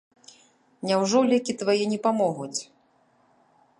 [0.91, 2.59] Няўжо лекі твае не памогуць?